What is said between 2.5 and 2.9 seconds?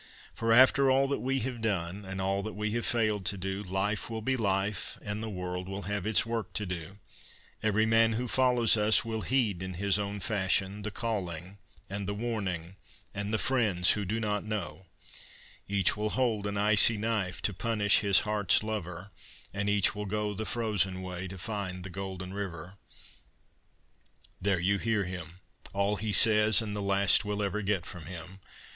we have